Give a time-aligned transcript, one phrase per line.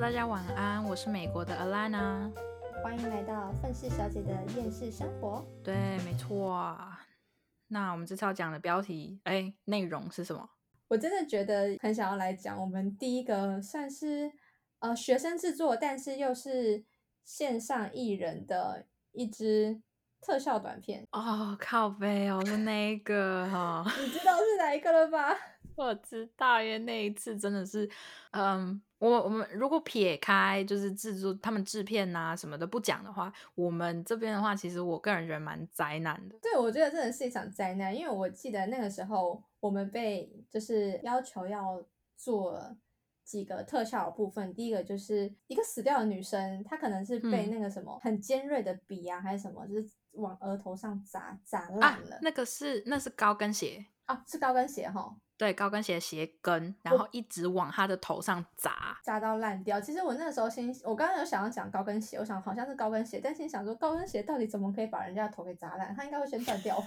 [0.00, 2.30] Hello，大家晚安，我是美国的 Alana，
[2.84, 5.44] 欢迎来到愤世小姐的厌世生活。
[5.64, 6.78] 对，没错。
[7.66, 10.48] 那我们这次要讲的标题，哎，内容是什么？
[10.86, 14.30] 我真的觉得很想要来讲我们第一个算是
[14.78, 16.84] 呃学生制作，但是又是
[17.24, 19.82] 线上艺人的一支
[20.20, 21.04] 特效短片。
[21.10, 25.36] 哦，靠背哦，是那个 哈，你知道是哪一个了吧？
[25.74, 27.88] 我知道，因为那一次真的是，
[28.30, 36.36] 嗯，我我们如果撇开就是制作他们制片呐什么的不讲的话，我们这边的话，其实我个人觉得蛮灾难的。
[36.42, 41.82] 对，我觉得真的是一场灾难，因为我记得那个时候我们被就是要求要
[42.16, 42.76] 做
[43.24, 52.18] 几个特效的部分，第一个就是一个死掉的女生，她可能是被那个什么很尖锐的笔啊还是什么，就是往额头上砸砸烂了。
[52.22, 55.16] 那个是那是高跟鞋啊，是高跟鞋哈。
[55.36, 59.80] 对高跟鞋鞋跟，然后一直往他的头上砸，砸到烂掉。
[59.80, 65.94] 其实我那个时候心，我刚刚有想要讲高跟鞋，我想好像是高跟鞋，但心想说高跟鞋到底怎么可以把人家的头给砸烂？
[65.94, 66.74] 他应该会先断掉。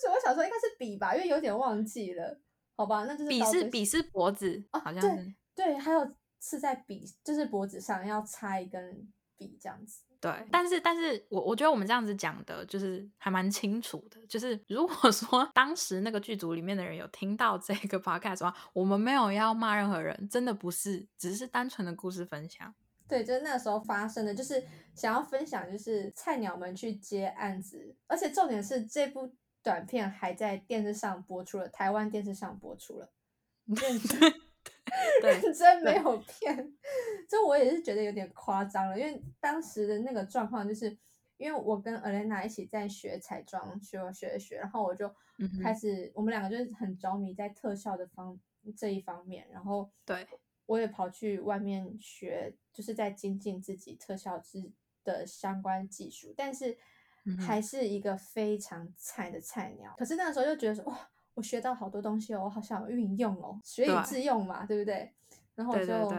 [0.00, 2.38] 所以我想说应该是笔吧，因为有点忘记了。
[2.76, 10.02] 好吧，那就是笔是笔是脖子哦，好像对对，还有是在笔，就是脖子上要插一根笔这样子。
[10.20, 14.18] 对，但是但是我我觉得我们这样子讲的，就是还蛮清楚的。
[14.26, 22.74] 就是 如果说 当时那个剧组里面的人有听到这个 podcast 的话，我们没有要骂任何人，真的不是，只是单纯的故事分享。
[23.06, 24.62] 对，就是那时候发生的，就是
[24.94, 29.32] 想要分享，就是菜鸟们去接案子，而且重点是这部
[29.62, 33.10] 短片还在电视上播出了，台湾电视上播出了。
[35.22, 36.76] 认真没有骗，
[37.28, 40.96] 这我也是觉得有点夸张了，因为当时的那个状况就是，
[41.36, 45.12] 因为我跟 Elena 一起在学彩妆，学学学，然后我就
[45.62, 48.38] 开始，我们两个就是很着迷在特效的方
[48.76, 50.26] 这一方面，然后对，
[50.66, 54.72] 我也跑去外面学，就是在精进自己特效之
[55.04, 56.76] 的相关技术，但是
[57.38, 61.10] 还是一个非常菜的菜鸟，可是那个时候就觉得说哇。
[61.38, 65.14] 我学到好多东西哦，我好想运用哦，学以致用嘛，对不对？
[65.54, 66.12] 然后我就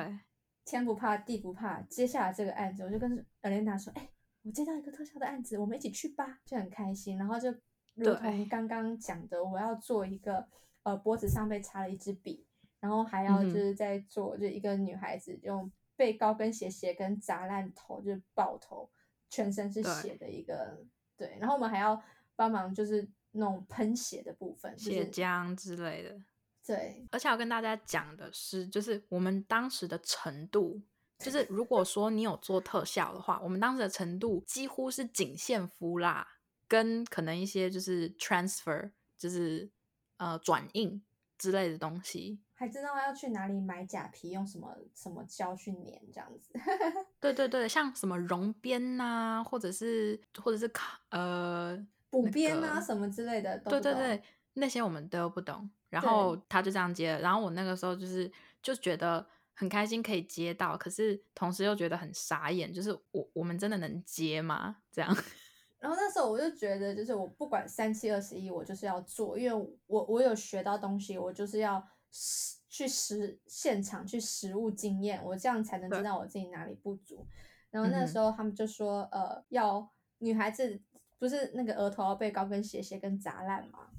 [0.63, 4.09] 天不怕地不怕，接下来这个案子，我就跟 Elena 说：“哎，
[4.44, 7.18] 我接到一个特效的案子，我们一起去吧。”就很开心。
[7.18, 7.53] 然后就
[7.96, 10.47] 如同刚刚讲的，我要做一个
[10.84, 12.47] 呃脖子上被插了一支笔，
[12.79, 18.90] 然后还要就是在做就一个女孩子用被高跟鞋鞋跟砸烂头，就是爆头，
[19.29, 20.81] 全身是血的一个
[21.18, 21.38] 对。
[21.41, 22.02] 然后我们还要
[22.38, 23.06] 帮忙就是。
[23.31, 26.19] 那种喷血的部分，血浆之类的，
[26.66, 27.06] 对。
[27.12, 30.81] 而且要跟大家讲的是，就是我们当时的程度，
[31.19, 36.28] 就是如果说你有做特效的话，我们当时的程度几乎是仅限敷蜡，
[36.67, 39.69] 跟可能一些就是 transfer，就是
[40.17, 41.01] 呃转印
[41.38, 42.40] 之类的东西。
[42.56, 46.51] 还知道要去哪里买假皮，用什么什么胶去粘这样子。
[47.22, 51.88] 对对对，像什么绒边呐，或者是或者是卡呃。
[52.09, 54.22] 补编啊什么之类的，对对对，
[54.53, 55.70] 那些我们都不懂。
[55.90, 58.31] 然后他就这样接了，然后我那个时候就是
[58.62, 59.25] 就觉得
[59.56, 64.78] 很开心可以接到，可是同时又觉得很傻眼，就是我我们真的能接吗？
[64.92, 65.12] 这样。
[65.80, 77.26] 然后那时候我就觉得，就是我不管三七二十一，我就是要做，因为我我有学到东西，我就是要实去实现场去实物经验，我这样才能知道我自己哪里不足。
[77.72, 79.90] 然后那时候他们就说，呃，要
[80.20, 80.80] 女孩子。
[81.19, 83.90] 不是那个额头要被高跟鞋鞋跟砸烂吗？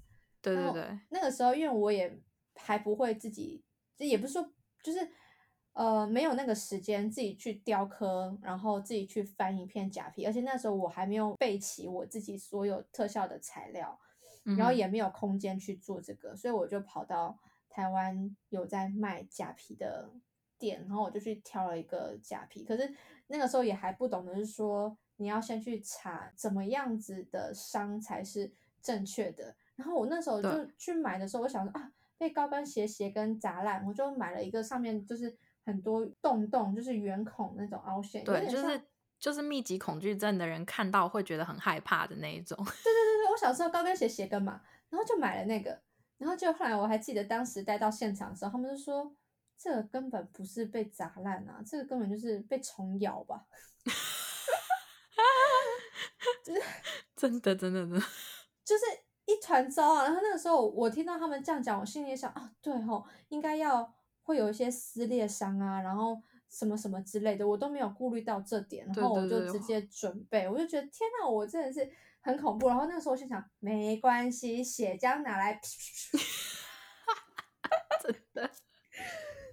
[0.41, 0.99] 对对对。
[1.11, 2.19] 那个时候，因为我也
[2.55, 3.63] 还不会自己，
[3.95, 5.07] 就也不是说，就是
[5.75, 13.99] 呃，没有那个时间自己去雕刻，然后自己去翻一片假皮，而且那时候我还没有备齐我自己所有特效的材料，
[14.57, 17.39] 然后也没有空间去做这个，所以我就跑到
[17.69, 20.11] 台湾有在卖假皮的
[20.59, 22.65] 店，然后我就去挑了一个假皮。
[22.65, 22.91] 可是
[23.27, 24.97] 那个时候也还不懂得是说。
[25.21, 28.51] 你要先去查怎么样子的伤才是
[28.81, 29.55] 正确的。
[29.77, 38.81] 然后我那时候就去买的时候，我想说啊，被高跟鞋鞋跟砸烂，我就买了一个上面就是很多洞洞，就是圆孔那种凹陷，对，就是
[39.19, 42.57] 就是密集恐惧症的人看到会觉得很害怕的那一种。
[42.65, 45.79] 对对对对，我小时候高跟鞋鞋跟嘛，然后就买了那个，
[46.17, 49.15] 然后就后来我还记得当时带到现场的时候，他们就说
[49.59, 53.47] 这个根本不是被砸烂啊，这个根本就是被虫咬吧。
[56.45, 56.63] 就是
[57.17, 58.01] 真的，真的，真的，
[58.65, 58.85] 就是
[59.27, 60.05] 一团糟啊！
[60.05, 71.89] 然后那个时候，我听到他们这样讲，我心里想啊，对吼，应该要会有一些撕裂伤啊，然后什么什么之类的，我都没有顾虑到这点，然后我就直接准备，我就觉得天哪，我真的是
[72.21, 72.69] 很恐怖。
[72.69, 75.61] 然后那个时候我心想，没关系，血浆拿来，
[78.03, 78.43] 真的，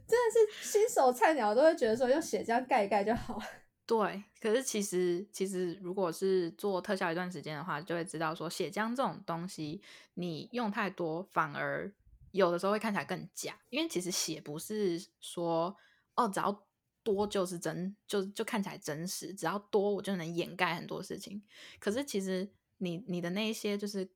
[0.07, 3.39] 真的是新手菜鸟都会觉得说用血浆盖一盖就好。
[3.87, 9.81] 对，可是其实其实如果是做特效一段时间的话，就会知道说血浆这种东西，
[10.15, 11.89] 你用太多反而
[12.31, 15.73] 有的时候会看起来更假，因为其实血不是说
[16.15, 16.65] 哦只要
[17.01, 21.41] 多就是真，就就看起来真实，只要多我就能掩盖很多事情。
[21.79, 24.09] 可是其实你你的那一些就是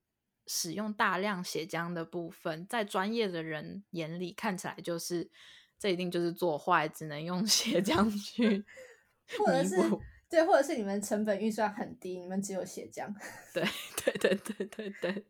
[0.48, 5.32] 使用大量血浆的部分，在专业的人眼里看起来就是
[5.80, 8.66] 这一定就是做坏，只能用 血浆去。
[9.40, 9.76] 或者是
[10.30, 13.14] 对，或者是你们成本预算很低，你们只有血浆。
[13.54, 13.64] 对
[14.14, 15.26] 对对对对对。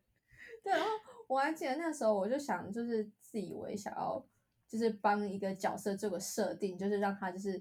[0.63, 0.85] 对，然后
[1.27, 4.23] 我还记得那时候，我就想，就是自以为想要，
[4.67, 7.59] 就是帮一个角色做个设定，就是让他就是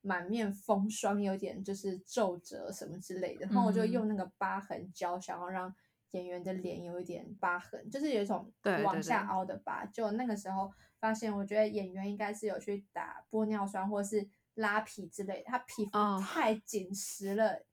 [0.00, 3.44] 满面风霜，有点就是皱褶什么之类的。
[3.44, 5.74] 然后我就用那个疤痕胶，想要让
[6.12, 8.50] 演员的脸有一点疤痕，就是有一种
[8.82, 9.84] 往下凹的疤。
[9.92, 14.26] 就那个时候发现，我觉得演员应该是有去打玻尿酸，或是。
[14.58, 17.64] 拉皮之类，他皮肤太紧实了，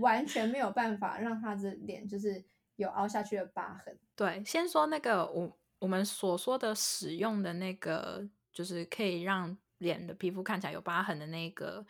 [0.00, 2.42] 完全没有办法让他的脸就是
[2.76, 3.98] 有凹下去的疤痕。
[4.16, 11.84] 对，先说那个我我们所说的使用的那个，就是可以让脸的皮肤看起来有疤痕的那个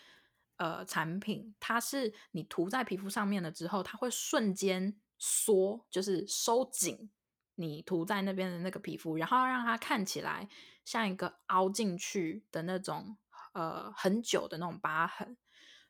[0.56, 7.08] 呃产品，它是你涂在皮肤上面了之后，它会瞬间缩，就是收紧
[7.54, 10.48] 你涂在那边的那个皮肤，然后让它看起来
[10.84, 13.16] 像一个凹进去的那种。
[13.52, 15.36] 呃，很久的那种疤痕，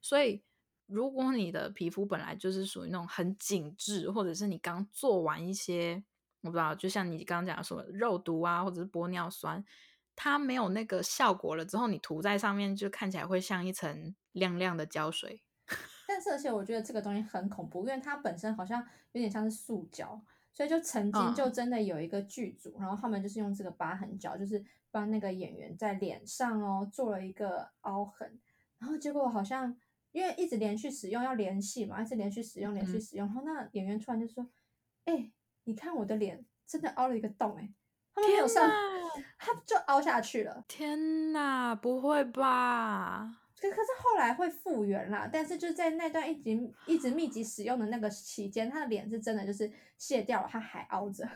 [0.00, 0.42] 所以
[0.86, 6.02] 如果你的皮肤本来就是属于那种很紧致，或者是你刚做完一些，
[6.40, 9.62] 我不知道，就像你刚刚讲说肉毒啊，或者是玻尿酸，
[10.16, 15.42] 它没有那个效果了之后，你涂在上面就看起来会像一层亮亮的胶水。
[16.08, 20.18] 但是而且我觉得这个东西很恐怖，因为它本身好像有点像是塑胶，
[20.50, 24.64] 所以就曾经就真的有一个剧组，然后他们就是用这个疤痕胶，就是。
[24.90, 28.40] 帮那个演员在脸上哦做了一个凹痕，
[28.78, 29.76] 然后结果好像
[30.12, 34.48] 因为一直连续使用要联系嘛，一直连续使用连续使用，然后那演员突然就说
[35.06, 35.30] ：“哎，
[35.64, 37.72] 你看我的脸真的凹了一个洞哎！”
[38.12, 38.68] 他们没有上，
[39.38, 40.64] 他就凹下去了。
[40.66, 43.36] 天哪，不会吧？
[43.60, 51.28] 可可是后来会复原啦，但是就在那段一直一直密集使用的那个期间，他的脸是真的就是卸掉了，他还凹着。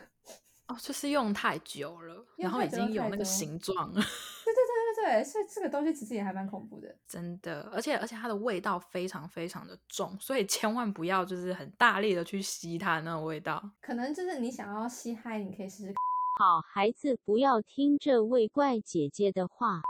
[0.67, 3.93] 哦，就是用太久了，然后已经有那个形状了。
[4.45, 6.95] 对对对对对，所以这个东西其实也还蛮恐怖的。
[7.07, 13.61] 真的，而且而且它的味道非常非常的重，所以千万不要就是很大力的去吸它那种味道。
[13.81, 15.93] 可能就是你想要吸嗨，你可以试试。
[16.39, 19.81] 好孩子，不要听这位怪姐姐的话。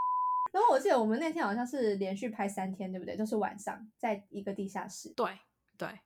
[0.51, 3.15] 然后我记得我们那天好像是连续拍三天，对不对？
[3.15, 5.13] 就是晚上，在一个地下室。
[5.15, 5.25] 对
[5.77, 5.87] 对。
[5.87, 5.99] 对，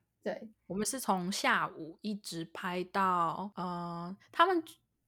[0.67, 4.63] 我们是从下午一直拍到，呃，他们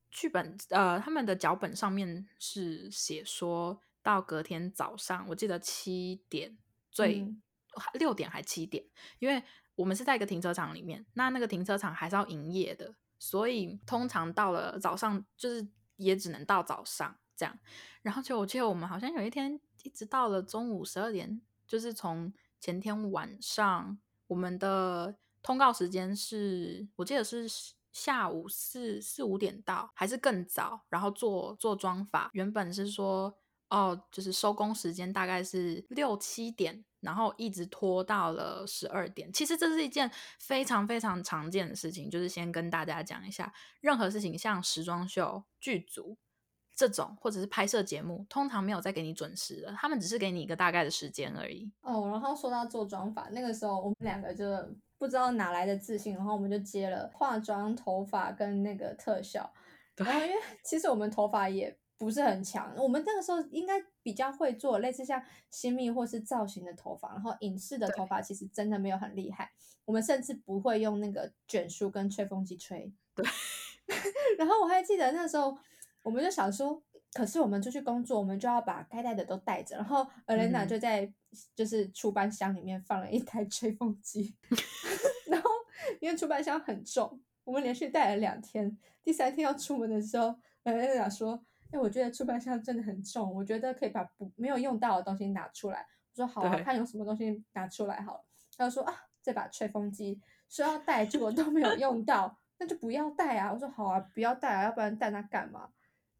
[0.10, 6.58] 剧本，呃，他们的脚本上面是写说到隔天早上，我记得七点，
[6.90, 7.28] 最
[7.96, 8.84] 六点还七点，
[9.19, 9.44] 因为
[9.75, 15.68] 我们是在一个停车场里面，那那个停车场还是要营业的，所以通常到了早上，就是
[15.98, 17.60] 也只能到早上这样。
[18.02, 24.00] 然后就我记得我们好像有一天一直到了中午十二点，就是从前天晚上。
[24.31, 25.13] 我们的
[25.44, 27.45] 通告时间是我记得是
[27.92, 30.85] 下午四四五点到，还是更早？
[30.88, 33.38] 然后做做妆法，原本是说
[33.69, 39.33] 哦，就是收工时间大概是六七点，然后一直拖到了十二点。
[39.33, 40.09] 其实这是一件
[40.40, 46.18] 非常非常常见的事情，就是先跟大家讲一下，任何事情像时装秀剧组。
[46.75, 51.71] 这种或者是拍摄节目，通常没有再给你准时的，他们只是给你一个大概的时间而已。
[51.81, 54.45] 哦，然后说到做妆法，那个时候我们两个就
[54.97, 59.51] 不知道哪来的自信，然后我们就接了化妆、头发跟那个特效。
[59.97, 69.51] 然后因为其实我们头发也不是很强，我们那个时候应该比较会做类似像新密或是造型的头发，然后影视的头发其实真的没有很厉害，
[69.85, 72.92] 我们甚至不会用那个卷梳跟吹风机吹。
[73.13, 73.23] 对。
[74.40, 75.57] 然后我还记得那时候。
[76.02, 76.81] 我们就想说，
[77.14, 79.76] 可是我们出去工作，我们就要把该带的都带着。
[79.76, 81.12] 然后 Elena 就在
[81.56, 84.36] 就是出班箱里面放了一台吹风机，
[85.28, 85.50] 然后
[86.00, 88.78] 因为出班箱很重，我们连续带了两天。
[89.04, 98.24] 第三天要出门的时候，Elena 说：“哎，我觉得出版箱真的很重，我觉得可以把不没有用到的东西拿出来。”我说：“好啊，看有什么东西拿出来好了。”
[98.58, 98.94] 他说：“啊，
[99.24, 105.70] 这把吹风机说要带，结果都没有用到，那就不要带啊。”我说：“好啊，不要带啊，要不然带它干嘛？”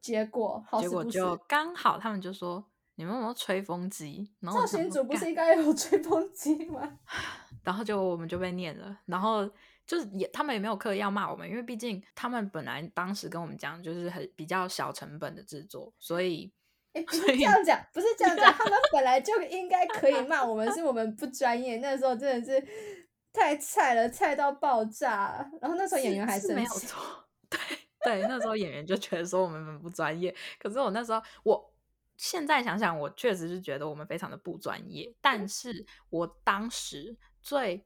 [0.02, 2.64] 结果，结果就刚好，他们就说
[2.96, 7.00] ：“你们有没有吹风机？”造型组不是应该有吹风机吗？
[7.64, 9.48] 然后就我们就被念了，然后
[9.86, 16.52] 就是也他们也没有刻意要骂我们，因为毕竟他们本来当时跟我们讲就是很比较小成本的制作，所以
[16.94, 21.78] 哎，不是这样讲，不是这样讲， 他们本来就应该可以骂我们，是我们不专业。
[21.78, 25.50] 那时候真的是太菜了，菜到爆炸。
[25.62, 27.00] 然后那时候演员还是没有错，
[27.48, 27.60] 对
[28.04, 30.36] 对，那时候演员就觉得说我们很不专业。
[30.60, 31.74] 可是我那时候，我
[32.18, 35.14] 现在想想，我确实是觉得我们非常的不专业。
[35.22, 37.86] 但是我当时最，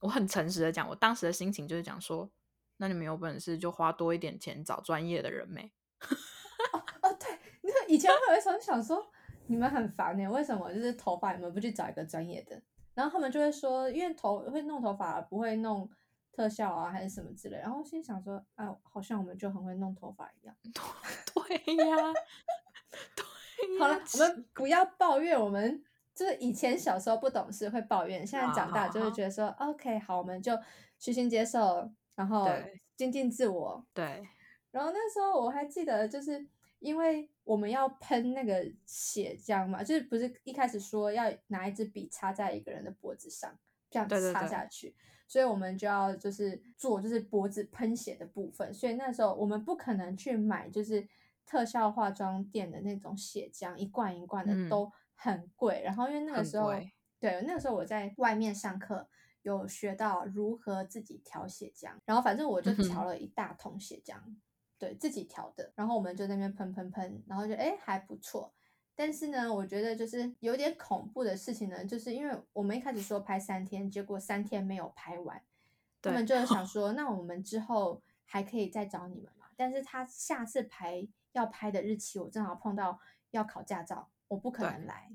[0.00, 2.30] 我很诚实的讲，我当时的心情就是讲说。
[2.82, 5.70] 那你们有本事就花多一点钱找专业的人没？
[6.72, 9.06] 哦哦，对，你看以前我有时候想说
[9.48, 12.58] 你们很烦呢，为什么就是头发你们不去找一个专业的？
[12.94, 15.86] 然后他们就会说，因为头会弄头发不会弄
[16.32, 17.58] 特效啊，还是什么之类。
[17.58, 20.56] 然后心想说，啊，好像我们就很会弄头发一样。
[20.64, 21.96] 对呀，
[23.14, 23.78] 对。
[23.78, 25.82] 好了，我们不要抱怨，我们
[26.14, 30.58] 就是以前小时候不懂事会抱怨，现在长大就会觉得说，OK，好，我们就
[30.98, 31.90] 虚心接受。
[32.16, 32.46] 然后
[32.96, 34.28] 精进自我，对。
[34.70, 36.46] 然后那时候我还记得，就是
[36.78, 43.58] 因为我们要喷那个血浆嘛，就是不是一开始说要拿一支笔插在一个人的脖子上，
[43.88, 44.94] 这样插下去，
[45.30, 48.74] 所以我们就要就是做就是脖子喷血的部分。
[48.74, 51.06] 所以那时候我们不可能去买就是
[51.46, 55.82] 特效化妆店的那种血浆，一罐一罐的都很贵。
[55.84, 56.72] 然后因为那个时候，
[57.20, 59.08] 对，那个时候我在外面上课。
[59.42, 64.14] 有学到如何自己调血浆，然后反正我就调了一大桶血浆，
[64.78, 68.52] 对自己调的，然后我们就那边喷喷喷，然后就哎还不错。
[69.00, 75.42] 但是呢，我觉得就是有点恐怖的事情呢，就是因为我们一开始说拍三天，结果三天没有拍完，
[76.02, 79.46] 他们就想 说，那我们之后还可以再找你们嘛？
[79.56, 85.10] 但是他下次拍要拍的日期，我正好碰到要考驾照，我不可能来。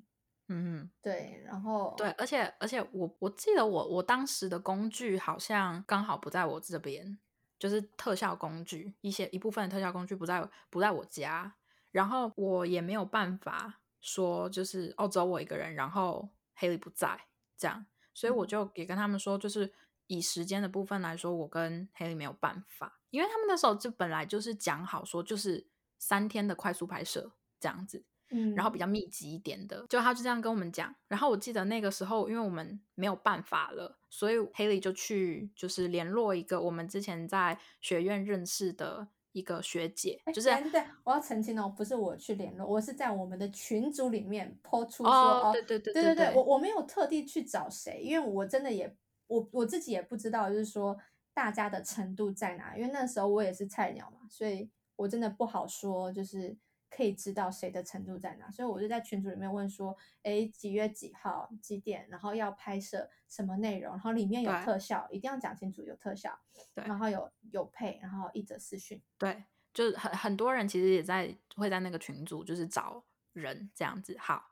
[0.47, 7.19] 嗯，对，然后对，而且而且我我记得我我当时的工具好像刚好不在我这边，
[7.59, 11.55] 就是特效工具一些一部分的特效工具不在不在我家，
[11.95, 17.17] 然后我也没有办法说就是哦只有我一个人，然后黑里不在
[17.57, 19.71] 这样，所以我就也跟他们说，就是
[20.07, 25.65] 以时间的部分来说，我跟黑里没有办法，因为他们那时候就本来就是讲好说就是
[25.97, 28.03] 三天的快速拍摄这样子。
[28.31, 30.93] 嗯，然后比较密集一点的，就他就这样跟我们讲。
[31.07, 40.19] 然后我记得那个时候，因为我们没有办法了，所以 Haley 就去就是联络一个我们之前在学院认识的一个学姐。
[40.33, 48.95] 就是对，我要澄清哦，不是我去联络，我是在我们的群组里面抛出说，哦，对对对对对对，我我没有特地去找谁，因为我真的也
[49.27, 50.97] 我我自己也不知道，就是说
[51.33, 56.57] 大家的程度在哪，因为那时候我也是菜鸟嘛，所以我真的不好说，就是。
[56.89, 62.07] 可以知道谁的程度在哪，所以我就在群组里面问说：“哎，几月几号几点？
[62.09, 63.91] 然后要拍摄什么内容？
[63.91, 66.39] 然后里面有特效，一定要讲清楚有特效。
[66.73, 69.01] 对，然后有有配，然后一则私讯。
[69.17, 74.15] 对，就是很很多人其实也在会在那个群组，就是找人这样子。
[74.17, 74.49] 好，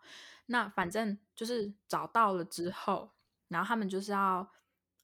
[0.48, 3.12] 那反正就是找到了之后，
[3.48, 4.46] 然后他们就是要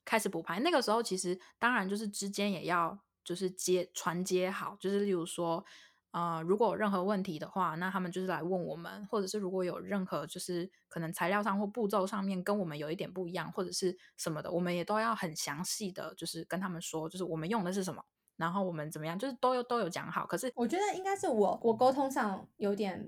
[0.03, 0.59] 开始补拍。
[0.59, 5.63] 那个时候其实当然就是之间也要就是接传接好，就是例如说。
[6.12, 18.04] 呃，如果有任何问题的话，那他们就是来问我们，或者是如果有任何就是可能材料上或步骤上面跟我们有一点不一样，或者是什么的，我们也都要很详细的就是跟他们说，就是我们用的是什么，
[18.38, 20.25] 然后我们怎么样，就是都有都有讲好。
[20.25, 23.08] 可是我觉得应该是我我沟通上有点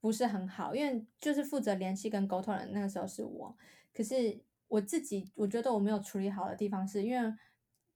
[0.00, 3.56] 不是很好，因为就是负责联系跟沟通的那个时候是我，
[3.92, 7.34] 可是我自己我觉得我没有处理好的地方，是因为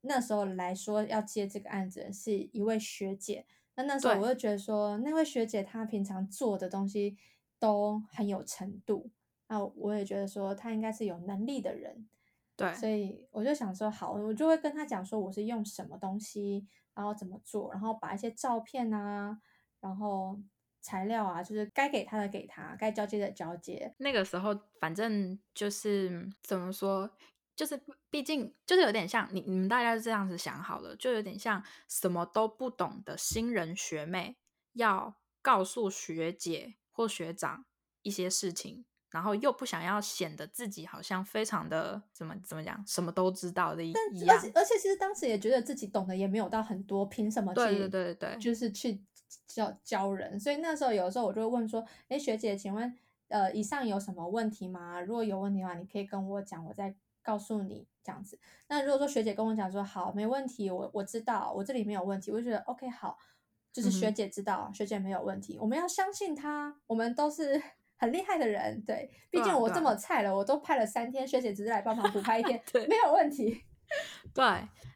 [0.00, 3.46] 那时候来说要接这个案子是一位学姐。
[3.80, 7.16] 那那时候我就觉得说，那位学姐她平常做的东西
[7.58, 9.10] 都很有程度，
[9.48, 12.08] 那我也觉得说她应该是有能力的人，
[12.56, 19.38] 对，所以我就想说好，我就会跟她讲说我是用什么东西，然后怎么做，然后把一些照片啊，
[19.80, 20.38] 然后
[20.80, 23.94] 材料啊，就是该给她的给她，该交接的交接。
[23.98, 27.10] 那个时候反正就是怎么说。
[27.60, 34.38] 就是，毕竟就是有点像你你们大家是这样子想好了，就有点像什么都不懂的新人学妹
[34.72, 37.66] 要告诉学姐或学长
[38.00, 44.02] 一些事情，然后又不想要显得自己好像非常的怎么怎么讲，什么都知道的一样。
[44.30, 47.52] 而且而且其实当时也觉得自己懂得也没有到很多，凭什么？
[47.52, 49.04] 对对对对，就是去
[49.46, 50.40] 教教人。
[50.40, 52.96] 所以那时候有的时候我就会问说：“哎，学姐，请问
[53.28, 54.98] 呃以上有什么问题吗？
[55.02, 63.18] 如果有问题的话，你可以跟我讲，我再。”告诉你这样子，那如果说学姐跟我讲说好没问题，我我知道我这里没有问题，我就觉得 OK 好，
[63.72, 67.60] 就是学姐知道学姐没有问题，我们要相信她，我们都是
[67.96, 73.62] 很厉害的人，对，毕竟我这么菜了，我都拍了三天，学姐只是来帮忙补拍一天， 对，没有问题，
[74.34, 74.44] 对，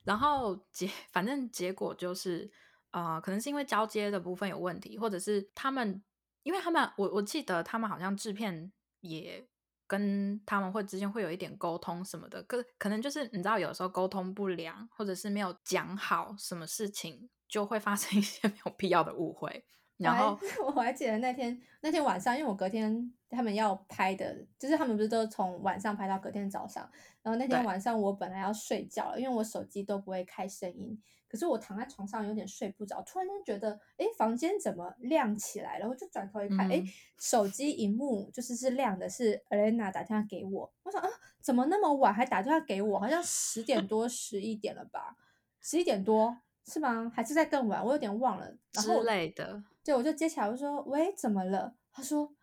[0.04, 2.50] 然后结反正结果就是，
[2.92, 6.02] 呃，可能是因为交接的部分有问题，或者是他们
[6.44, 9.46] 因为他们我我记得他们好像制片也
[9.94, 19.64] 跟他们会之间会有一点沟通什么的，可可能就是你知道有时候沟通不良，或者是没有讲好什么事情，就会发生一些没有必要的误会。
[19.98, 26.88] 然后 我还记得那天那天晚上，因为我隔天他们要拍的，就是他们不是都从晚上拍到隔天早上。
[27.22, 31.00] 然后那天晚上我本来要睡觉了，因为我手机都不会开声音。
[31.26, 35.88] 可是我躺在床上有点睡不着，突然间觉得，哎，房间怎么亮起来了？
[35.88, 36.80] 我就转头一看，哎，
[37.18, 40.72] 手机荧幕就是是亮的，是 Elena 打电话给我。
[40.84, 41.08] 我想啊，
[41.40, 43.00] 怎么那么晚还打电话给我？
[43.00, 45.16] 好像十点多、十一点了吧？
[45.60, 46.36] 十一点多
[46.66, 47.10] 是吗？
[47.14, 47.84] 还是在更晚？
[47.84, 48.56] 我有点忘了。
[48.72, 49.62] 之类的。
[49.82, 52.34] 对，我就接起来，我说：“喂，怎么了？”他说：“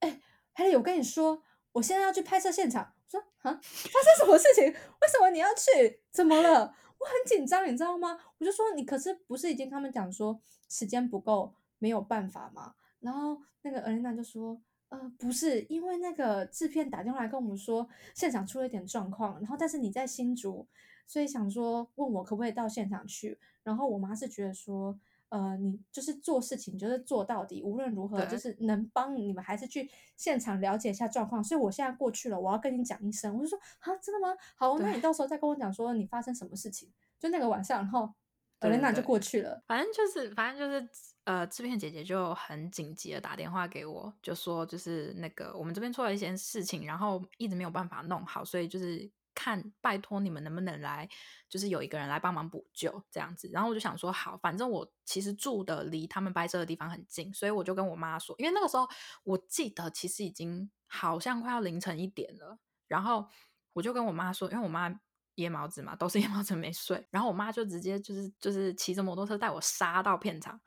[0.00, 0.20] 哎
[0.54, 4.64] ，Helly，我跟你说，我现在要去拍摄现场。”我说：“啊，发生什么事情？
[4.66, 6.00] 为什么你要去？
[6.10, 6.74] 怎么了？
[6.98, 14.60] 我很紧张，你知道吗？”我就说：“你可是不是已经他们讲说时间不够，没有办法吗？”然后那个 Elena 就说
[14.90, 20.68] ：“呃，不是，因为那个制片打电话来跟我们说现场出了一点状况，然后但是你在新竹，
[21.10, 23.38] 所以想说问我可不可以到现场去。
[23.64, 24.96] 然后我妈是觉得说。”
[25.30, 31.44] 呃，你就是做事情就是做到底，无论如何就是能帮你们，还是去现场了解一下状况。
[31.44, 33.32] 所以我现在过去了，我要跟你讲一声。
[33.36, 34.36] 我就说啊，真的吗？
[34.56, 36.92] 好，那你到时候再跟我讲说你发生什么事情。
[37.20, 38.12] 就那个晚上，然后
[38.58, 39.62] 德雷娜就过去了。
[39.68, 40.88] 反正就是，反正就是，
[41.22, 49.08] 呃，制片姐姐就很紧急的打电话给我，就说就是那个我们这边出了一些事情，然后一直没有办法弄好，所以就是。
[49.34, 51.08] 看，拜托你们能不能来，
[51.48, 53.48] 就是有一个人来帮忙补救这样子。
[53.52, 58.88] 然后我就想说，好，反正我其实住的离他们拍摄的地方很近，所以我就跟我妈说，因为那个时候
[59.24, 62.58] 我记得其实已经好像快要凌晨一点了。
[62.86, 63.28] 然后
[63.72, 64.92] 我就跟我妈说，因为我妈
[65.36, 67.06] 夜猫子嘛，都是 夜猫子没睡。
[67.10, 70.60] 然后我妈就直接就是就是骑着摩托车带我杀到片场。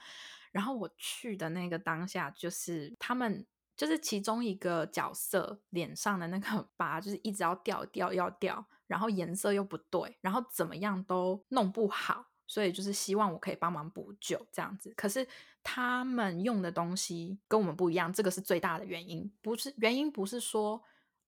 [0.51, 3.45] 然后我去的那个当下，就是他们。
[3.75, 14.93] 就是其中一个角色脸上的那个 疤，就是一直要掉掉要掉，然后颜色又不对，然后怎么样都弄不好，所以就是希望我可以帮忙补救这样子。
[14.95, 15.27] 可是
[15.63, 19.31] 他们用的东西跟我们不一样，这个是最大的原因。
[19.41, 20.81] 不是原因不是说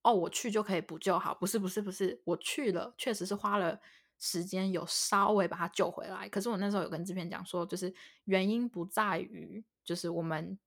[0.03, 3.79] 哦我去就可以补救好，不是不是不是，我去了确实是花了
[4.19, 6.29] 时间有稍微把它救回来。
[6.29, 7.91] 可是我那时候有跟制片讲说，就是
[8.25, 10.57] 原因不在于就是我们。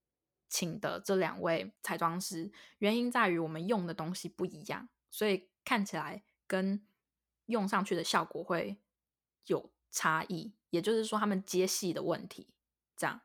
[0.49, 6.83] 请的这两位彩妆师，原因在于我们用的东西不一样，所以看起来跟
[7.47, 8.79] 用上去的效果会
[9.47, 10.53] 有差异。
[10.71, 12.49] 也就是说，他们接戏的问题
[12.97, 13.21] 这样。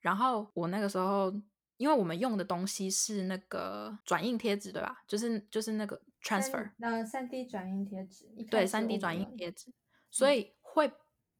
[0.00, 1.32] 然后我那个时候，
[1.76, 5.02] 因为我们用的东西是那个转印贴纸，对吧？
[5.06, 9.72] 就是就是那个 transfer，那三 D 转印贴纸，对，三 D 转印贴纸，
[10.10, 10.92] 所以会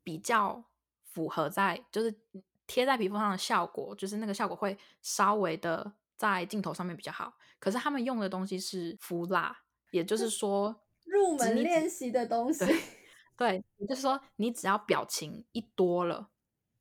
[0.03, 0.65] 比较
[1.03, 2.21] 符合在就是。
[2.67, 7.35] 贴在皮肤上的效果，就是那个效果会稍微的在镜头上面比较好。
[7.59, 9.57] 可是他们用的东西是敷蜡，
[9.91, 10.75] 也就是说
[11.05, 12.65] 入门练习的东西。
[13.37, 16.29] 对，也就是说你只要表情一多了，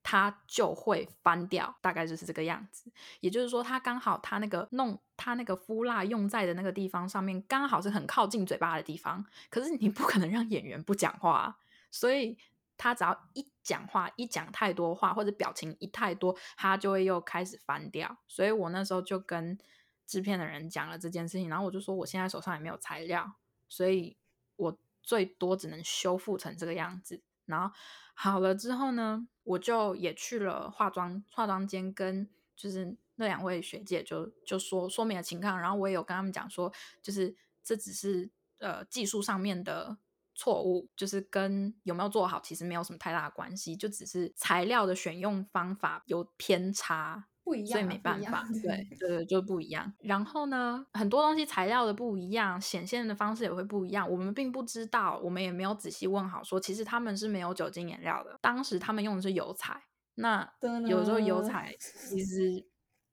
[0.01, 2.91] 它就会翻掉，大概就是这个样子。
[3.21, 9.25] 也就是说，它刚好它那个弄它那个敷蜡用在的那个地方上面，刚好是很靠近嘴巴的地方。
[9.49, 11.57] 可是你不可能让演员不讲话，
[11.91, 12.37] 所以。
[12.77, 18.17] 他只要一讲话，一讲太多话，或者表情一太多，他就会又开始翻掉。
[18.27, 19.57] 所以我那时候就跟
[20.05, 23.33] 制片的人讲了这件事情，然后我就说我现在手上也没有材料，
[23.69, 24.17] 所以
[24.57, 27.21] 我最多只能修复成这个样子。
[27.45, 27.73] 然后
[28.13, 39.97] 好了之后呢，我就也去了化妆化妆间，跟就是那两位学姐就就说说明了情况，然后我也有跟他们讲说，就是这只是呃技术上面的。
[40.35, 49.93] 错误就是跟有没有做好其实没有什么太大的关系，就只是材料的选用方法有偏差，不一样，所以没办法， 对对对，就不一样。
[49.99, 54.09] 然后呢，很多东西材料的不一样，显现的方式也会不一样。
[54.09, 58.39] 我们并不知道，我们也没有仔细问好，说其实他们是没有酒精颜料的。
[58.41, 59.83] 当时他们用的是油彩，
[60.15, 60.51] 那
[60.87, 61.75] 有时候油彩
[62.09, 62.65] 其实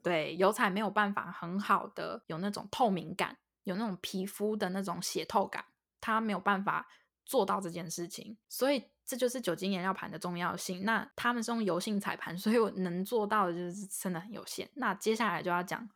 [0.03, 5.65] 对油彩没有办法很好的有那种透明感，有那种皮肤的那种血透感，
[6.01, 6.87] 它没有办法。
[7.31, 10.85] 做到这件事情，所以这就是酒精颜料盘的重要性。
[10.85, 14.69] 那他们是用油性彩盘， 所以我能做到的就是真的很有限。
[14.75, 15.89] 那接下来就要讲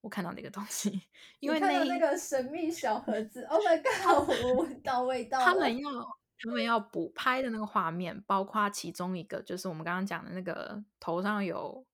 [0.00, 1.02] 我看到那个东西，
[1.40, 5.44] 因为那那个神秘小盒子，Oh my god，我闻到味道。
[5.44, 5.90] 他们要
[6.38, 11.84] 他们要补拍的那个画面，包括其中一个就是我们刚刚讲的那个头上有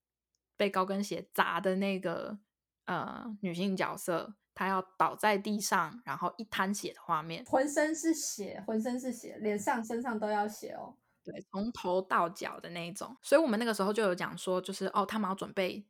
[0.59, 2.37] 被高跟鞋砸的那个
[2.85, 4.35] 呃女性角色。
[4.55, 10.95] 他要倒在地上，然后一滩血的画面，浑身是血，浑身是血，脸上、身上都要血哦。
[11.25, 13.17] 对，从头到脚的那一种。
[13.23, 15.87] 所以我们那个时候就有讲说，就是哦，他们要准备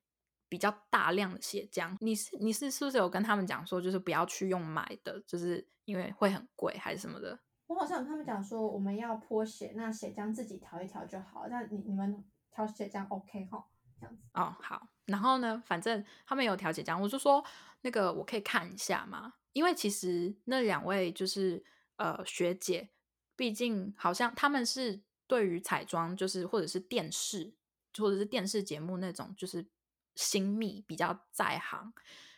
[0.48, 1.96] 比较大量的血浆。
[2.00, 7.38] 你是你是是不是有跟他们讲说，就是不要去用买的，就是因为会很贵还是什么的？
[7.66, 11.46] 我好像跟他们讲说，我们要泼血，那血浆自己调一调就好。
[11.48, 13.64] 那你你们调血浆 OK 哈？
[14.34, 14.88] 哦好。
[15.06, 17.44] 然后呢，反正他们有调血浆，我就说
[17.80, 21.64] 那个我可以看一下嘛，因为其实那两位就是
[21.96, 22.90] 呃学姐，
[23.36, 27.52] 毕竟好像他们是对于彩妆就是或者是电视
[27.98, 29.66] 或者是电视节目那种就是
[30.14, 31.92] 新密比较在行，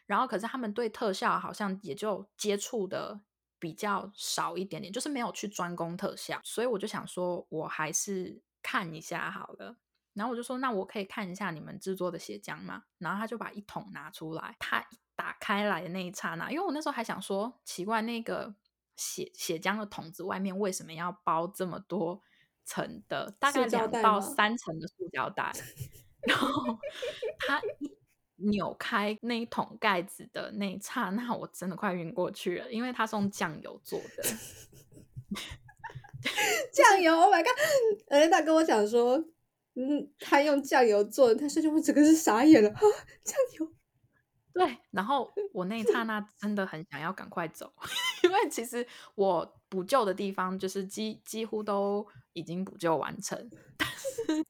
[0.07, 3.20] 然后可是他们对特效好像也就接触的。
[3.61, 9.79] 比较少一点点，就是没有去专攻特效，所以我就想说，我还是看一下好了。
[10.14, 12.85] 然后我就说，那我可以看一下你们制作的血浆吗？
[12.98, 18.55] 然后他就把一桶拿出来，他打开来的那一刹那，因为我那时候还想说，奇怪，那个
[18.96, 22.22] 血血浆的桶子外面为什么要包这么多
[22.64, 25.53] 层的，大概两到三层的塑胶袋？
[26.27, 26.79] 然后
[27.38, 27.94] 他一。
[28.37, 34.24] 扭开那一桶盖子的那一刹那，我真的快晕过去了，因为它是用酱油做的。
[36.74, 37.53] 酱油，Oh my god！
[38.11, 39.24] 而且他跟我讲说，
[39.74, 42.80] 嗯，他用酱油做的，他瞬间我整个是傻眼了啊！
[43.24, 43.72] 酱油，
[44.52, 44.78] 对。
[44.90, 47.72] 然后我那一刹那 真的很想要赶快走，
[48.24, 54.44] 因为其实我补救的地方就是几几乎都已经补救完成， 但是。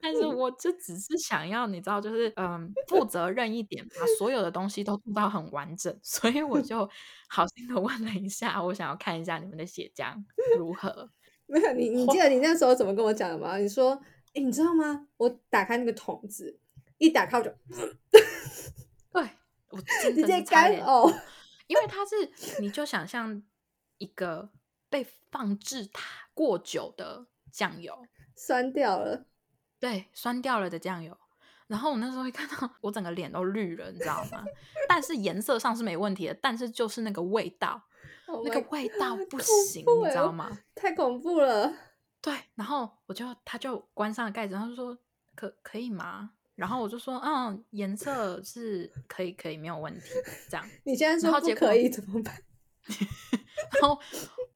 [0.00, 6.88] 但是我就只是想要，你知道，就是嗯，负责任一点，把所有的东西都做到很完整，所以我就
[7.28, 10.14] 好心的问了一下，我想要看一下你们的血浆
[10.56, 11.10] 如何。
[11.44, 13.58] 没有你，你记得你那时候怎么跟我讲的吗？
[13.58, 14.00] 你说，
[14.34, 15.06] 哎，你知道吗？
[15.16, 16.58] 我打开那个桶子，
[16.98, 17.50] 一打开我就，
[19.12, 19.30] 对
[19.70, 21.08] 我直接干呕，
[21.66, 23.42] 因为它是，你就想象
[23.98, 24.50] 一个
[24.88, 29.26] 被放置它过久的酱油，酸掉了。
[29.80, 31.16] 对，酸掉了的酱油，
[31.66, 34.44] 然后我那时候一看到，我整个脸都绿了，你知道吗？
[34.88, 37.82] 但是颜色上是没问题的，但是就是那个味道，
[38.44, 40.58] 那个味道不行，你知道吗？
[40.74, 41.72] 太恐怖了。
[42.20, 44.96] 对，然后我就他就关上了盖子，他就说
[45.34, 46.30] 可可以吗？
[46.54, 50.06] 然后我就说嗯，颜色是可以，可以没有问题。
[50.50, 52.42] 这样，你现在说不可以怎么办？
[53.80, 54.00] 然后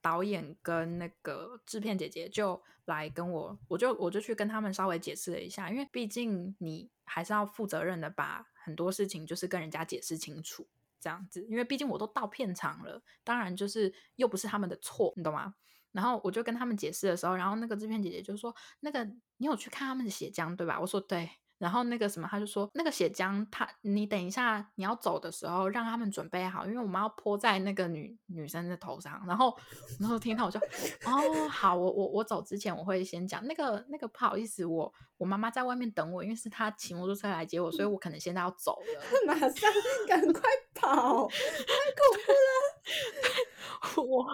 [0.01, 2.63] 导演跟那个制片姐姐就。
[2.87, 10.67] 来跟我，我就我就去跟他们稍微解释了一下，因为毕竟你还是要负责任的，把很多事情就是跟人家解释清楚
[11.01, 11.47] 这样子。
[11.49, 15.55] 因为毕竟我都到片场了，当然就是又不是他们的错，你懂吗？
[15.93, 19.05] 然后我就跟他们解释的时候，然后那个制片姐姐就说：“那个
[19.39, 21.31] 你有去看他们的血浆对吧？”我说：“对。”
[21.63, 29.23] 然后那个什么，他就说那个血浆，他你等一下你要走的时候，让他们准备好，因为我们要泼在那个女女生的头上。
[29.29, 29.57] 然后
[30.01, 39.73] 然后听到我就哦好，我我我走之前我会先讲那个那个不好意思，我我妈妈在外面等我，因为是她骑摩托车来接我，所以我可能现在要走了， 马上
[40.09, 40.43] 赶快
[40.75, 41.37] 跑，太
[41.95, 42.49] 恐怖了。
[43.97, 44.27] 我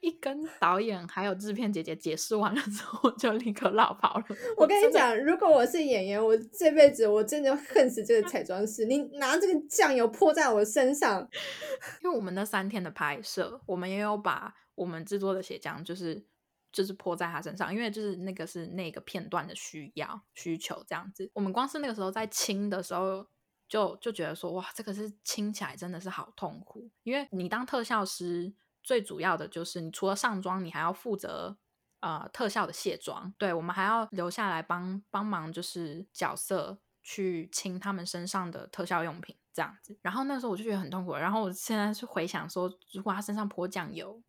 [0.00, 4.24] 一跟导演还有制片姐姐解释完了之后，我就立刻绕跑了。
[4.56, 8.84] 我跟你讲，如果我是演员，我这辈子我真的恨死这个彩妆师！
[8.84, 11.20] 你拿这个酱油泼在我身上。
[12.02, 16.26] 因为我们那三天的拍摄，我们也有把我们制作的血浆，就是
[16.72, 21.30] 就是泼在他身上，因为就是那个是那个片段的需要需求这样子。
[21.32, 23.24] 我们光是那个时候在清的时候，
[23.68, 28.52] 就就觉得说，哇，这个是清起来真的是好痛苦，因为你当特效师。
[28.80, 31.58] 最主要的就是，你除了上妆，你还要负责
[32.00, 33.32] 呃特效的卸妆。
[33.38, 39.98] 对我们还要留下来帮帮忙，就是角色去清他们身上的特效用品这样子。
[40.02, 41.14] 然后那时候我就觉得很痛苦。
[41.14, 44.22] 然后我现在是回想说，如果他身上泼酱油，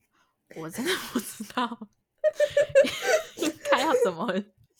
[0.56, 1.88] 我真的不知道
[3.38, 4.28] 应该要怎么。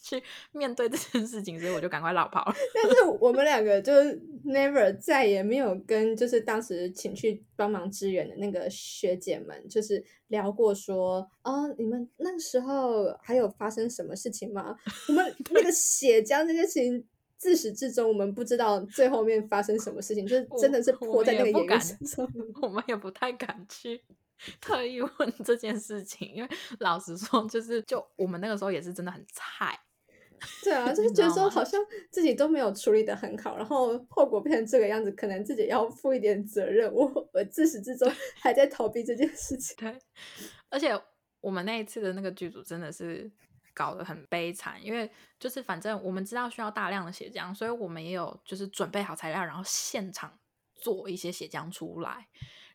[0.10, 2.54] 去面对这件事情，所以我就赶快绕跑了。
[2.74, 14.76] 但是我们两个就是 never 再也没有跟就是当时请去帮忙支援的那个学姐们，就是聊过说，哦，你们那时候还有发生什么事情吗？
[15.08, 17.06] 我们那个血浆这件事情，
[17.38, 22.28] 自始至终我们不知道最后面发生什么事情，就是真的是泼在那个演员身上，
[22.62, 24.02] 我们也不太敢去。
[24.62, 29.78] 特意问这件事情，因为老实说，就是就我们那个时候也是真的很菜。
[30.64, 36.92] 对啊，就是觉得说好像自己都没有处理的很好，然后后果变成这个样子，可能自己要负一点责任。
[36.94, 39.76] 我我自始至终 还在逃避这件事情。
[39.78, 39.98] 对，
[40.70, 41.00] 而且
[41.42, 43.32] 我们那一次的那个剧组真的是
[43.74, 50.40] 搞得很悲惨，因为就是反正我们知道需要大量的血浆，所以我们也有就是准备好材料，然后现场
[50.76, 52.28] 做一些血浆出来。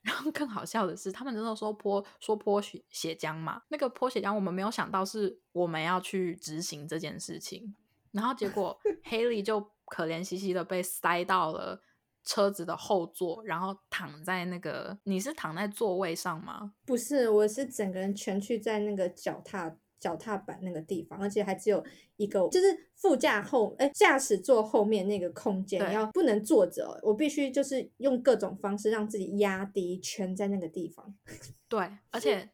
[0.05, 3.63] 然后更好笑的是，他们真的说泼说泼血血浆嘛？
[3.69, 7.75] 那个泼血浆，我们没有想到是我们要去执行这件事情。
[8.13, 11.83] 然后结果 Haley 就可怜兮兮的被塞到了
[12.23, 16.75] 车子的后座，然后躺在那个，你是躺在座位上吗？
[16.87, 21.83] 不是，我是整个人蜷曲在那个脚踏脚踏板那个地方，而且还只有
[22.17, 31.15] 一个，就是副驾后，哎，驾驶座后面那个空间，要不能坐着，我必须就是用各种方式让自己压低，蜷在那个地方。
[31.71, 32.51] 对，而且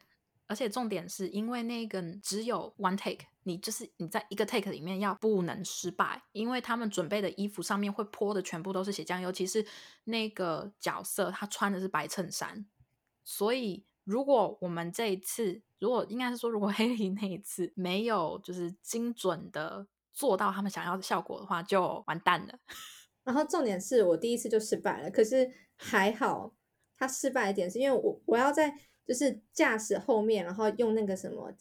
[0.46, 9.66] 而且重点是因为那个只有 one take，你就是你在一个 take 里面要不能失败，因为他们准备的衣服上面会泼的全部都是血浆，尤其是
[10.04, 12.64] 那个角色他穿的是白衬衫，
[13.24, 13.84] 所以。
[14.04, 22.58] 如果我们这一次，如果应该是说，如果黑莉那一次没有就是精准的做到他们想要的效果的话，就完蛋了。
[23.22, 26.52] 然后重点是我第一次就失败了，可是还好，
[26.96, 28.74] 他失败的点是因为我我要在
[29.06, 31.52] 就是驾驶后面，然后用那个什么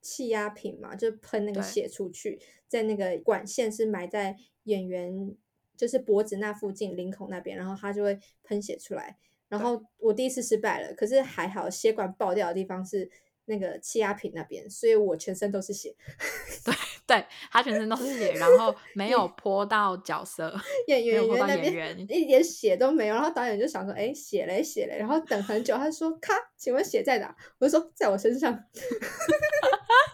[0.00, 5.36] 气压瓶嘛，就喷那个血出去，在那个管线是埋在演员
[5.76, 9.18] 就是脖子那附近领口那边，然后他就会喷血出来。
[9.48, 13.10] 然后我第一次失败了，可是还好，血管爆掉的地方是
[13.46, 15.94] 那个气压瓶那边，所以我全身都是血。
[16.64, 16.74] 对
[17.06, 20.54] 对，他全身都是血，然后没有 泼到角色
[20.88, 23.14] 演员那边一点血都没有。
[23.14, 28.52] 然后导演就想说：“哎，血嘞血嘞。”然后等很久，他说：“咔，请问血在哪？”我就说：“在我身上。”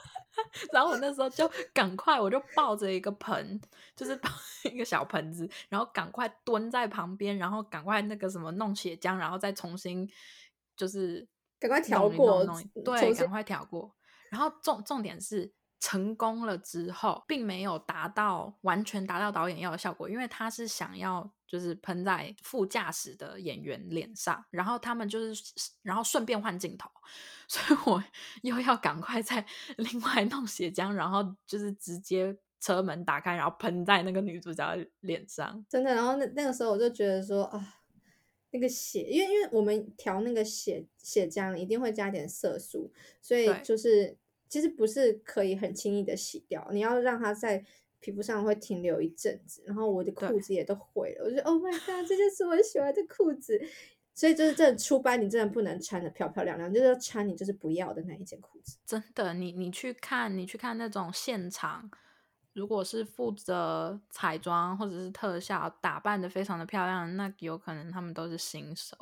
[0.72, 3.60] 然后我那时候就赶快，我就抱着一个盆，
[3.96, 4.30] 就是抱
[4.64, 10.08] 一个小盆子，然后赶快蹲在旁边，然后赶快那个什么弄血浆，然后再重新
[10.76, 11.26] 就是
[11.58, 12.44] 赶快调过，
[12.84, 13.94] 对，赶快调过。
[14.30, 15.52] 然后重重点是。
[15.84, 25.42] 成功了之后，并没有达到完全达到导演要的效果，因为他是想要就是喷在副驾驶的演员脸上，然后他们就是
[25.82, 26.88] 然后顺便换镜头，
[27.46, 28.02] 所以我
[28.40, 29.44] 又要赶快再
[29.76, 35.62] 另外弄血浆，然后就是直接车门打开，然后喷在那个女主角脸上。
[35.68, 37.74] 真的，然后那那个时候我就觉得说啊，
[38.52, 44.16] 那个血，因为因为我们调那个血血浆一定会加点色素，所以就是。
[44.54, 47.64] 其实不是可以很轻易的洗掉，你要让它在
[47.98, 49.64] 皮肤上会停留一阵子。
[49.66, 53.60] 然后我的裤子也都毁了，我觉得 Oh my God，这就是我喜欢的裤子。
[54.14, 58.78] 所以就是这出班你真的不能穿的漂漂亮亮，就是要穿你就是不要的那一件裤子。
[58.86, 61.90] 真的，你你去看你去看那种现场，
[62.52, 68.96] 如果是负责彩妆或者是特效打扮的非常的漂亮，那有可能他们都是新手，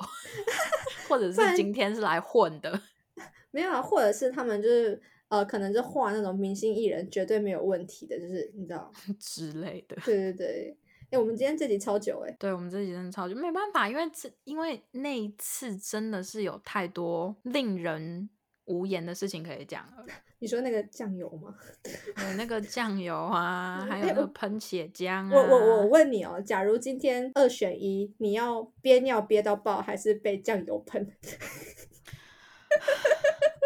[1.07, 2.81] 或者是今天是来混的。
[3.51, 4.99] 没有啊，或者是他们就是。
[5.29, 9.95] 呃，可能就画那种明星艺人绝对没有问题的，就是你知道 之类的。
[10.05, 10.77] 对对对，
[11.09, 12.35] 哎，我们今天这集超久哎。
[12.39, 18.29] 对，我们这集真的超久，没办法，因为这因为那一次真的是有太多令人
[18.65, 20.05] 无言的事情可以讲了。
[20.39, 21.55] 你说那个酱油吗？
[22.27, 25.31] 有那个酱油啊，还有那个喷血浆啊。
[25.31, 31.09] 我我我问你哦，假如今天二选一，你要憋尿憋到爆，还是被酱油喷？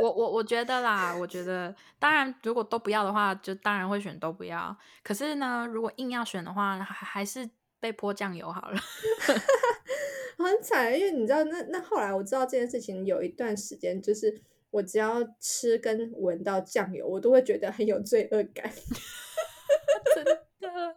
[0.01, 4.75] 我我我觉得啦，我觉得当然，如果都不要的话，就当然会选都不要。
[5.03, 8.79] 可是呢，如果硬要选的话，还还是被泼酱油好了。
[10.37, 18.71] 很惨，因为你知道，那那后来我知道这件事情，有一段时间，就是我只要吃跟闻到酱油，我都会觉得很有罪恶感。
[20.15, 20.95] 真的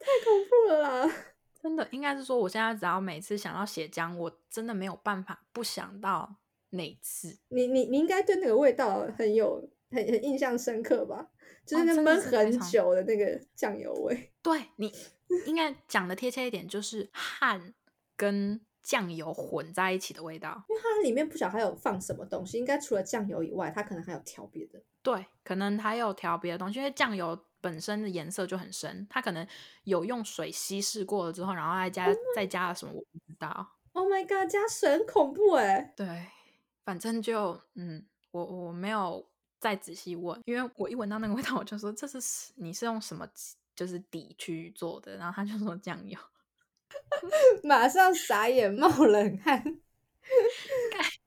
[0.00, 1.12] 太恐怖了啦！
[1.62, 6.36] 真的，应该是说，我现在只要每次想到血浆，我真的没有办法不想到。
[6.72, 7.38] 哪次？
[7.48, 11.30] 你你你应该对那个味道很有很很印象深刻吧？
[11.64, 14.32] 就是那焖很久的那个酱油味。
[14.42, 14.92] 对你
[15.46, 17.72] 应该讲的贴切一点，就是汗
[18.16, 20.64] 跟酱油混在一起的味道。
[20.68, 24.82] 因为它里面不晓得还有放什么东西，应该除了酱油以外，它可能还有调别的。
[25.02, 29.46] 对，可能还有调别的东西，因为酱油本身的颜色就很深，它可能
[29.84, 33.68] 有用水稀释过了之后，然后再加再加了什么，我不知道。
[33.92, 35.92] Oh my god，加水很恐怖哎。
[35.96, 36.06] 对。
[36.84, 39.24] 反正就嗯，我我没有
[39.60, 42.18] 再仔细问，因为我一闻到那个味道， 我就说这是
[42.56, 43.28] 你是用什么
[43.76, 46.18] 就是底去做的，然后他就说酱油，
[47.62, 49.62] 马上傻眼冒冷汗。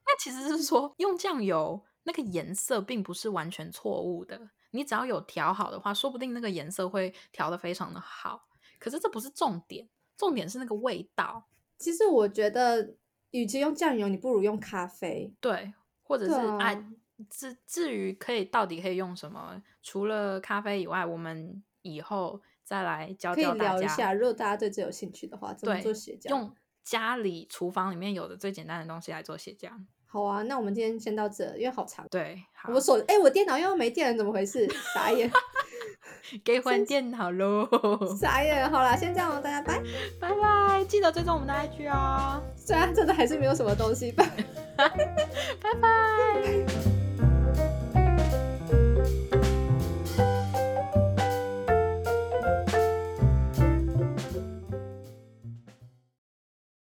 [0.04, 8.48] 那其实是说用酱油那个颜色并不是完全错误的，你只要有调好的话，说不定那个颜色会调的非常的好。
[8.78, 11.48] 可是这不是重点，重点是那个味道。
[11.78, 12.94] 其实我觉得。
[13.30, 15.32] 与其用酱油，你不如用咖啡。
[15.40, 16.84] 对，或者是哎，
[17.28, 19.62] 至至于可以到底可以用什么？
[19.82, 23.84] 除了咖啡以外，我们以后再来教教大家。
[23.84, 26.30] 一下，如果大家对这有兴趣的话，怎么做血浆？
[26.30, 29.70] 用家里厨房里面有的最简单的东西来做血浆。
[30.06, 32.06] 好啊，那我们今天先到这，因为好长。
[32.08, 34.66] 对，我手哎，我电脑又没电了，怎么回事？
[34.94, 35.30] 傻眼。
[36.44, 37.68] 给换电脑喽。
[38.18, 39.80] 傻眼，好啦，先这样哦，大家拜
[40.20, 42.42] 拜拜，记得追踪我们的 IG 哦。
[42.56, 44.26] 虽然真的还是没有什么东西，拜
[44.76, 46.75] 拜拜。